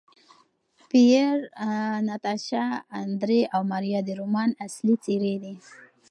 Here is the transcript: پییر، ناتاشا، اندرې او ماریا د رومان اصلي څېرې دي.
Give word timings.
پییر، 0.89 1.37
ناتاشا، 2.07 2.65
اندرې 3.01 3.41
او 3.53 3.61
ماریا 3.71 3.99
د 4.05 4.09
رومان 4.19 4.49
اصلي 4.65 4.95
څېرې 5.03 5.35
دي. 5.43 5.55